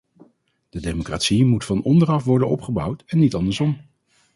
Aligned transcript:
De 0.69 0.81
democratie 0.81 1.45
moet 1.45 1.65
van 1.65 1.81
onderaf 1.83 2.23
worden 2.23 2.47
opgebouwd 2.47 3.03
en 3.07 3.19
niet 3.19 3.33
andersom. 3.35 3.77